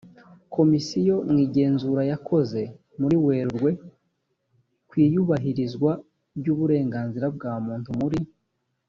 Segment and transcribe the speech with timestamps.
[0.55, 2.61] komisiyo mu igenzura yakoze
[2.99, 3.71] muri werurwe
[4.89, 5.91] ku iyubahirizwa
[6.39, 8.19] ry uburenganzira bwa muntu muri